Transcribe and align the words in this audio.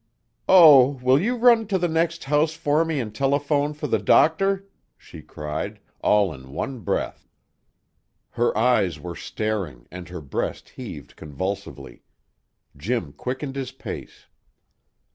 "Oh! 0.49 0.97
Will 1.03 1.19
you 1.21 1.35
run 1.35 1.67
to 1.67 1.77
the 1.77 1.87
next 1.87 2.23
house 2.23 2.53
for 2.55 2.83
me 2.83 2.99
and 2.99 3.13
telephone 3.13 3.75
for 3.75 3.85
the 3.85 3.99
doctor?" 3.99 4.65
she 4.97 5.21
cried, 5.21 5.79
all 5.99 6.33
in 6.33 6.49
one 6.53 6.79
breath. 6.79 7.29
Her 8.31 8.57
eyes 8.57 8.99
were 8.99 9.15
staring 9.15 9.85
and 9.91 10.09
her 10.09 10.19
breast 10.21 10.69
heaved 10.69 11.15
convulsively. 11.15 12.01
Jim 12.75 13.13
quickened 13.13 13.55
his 13.55 13.71
pace. 13.71 14.25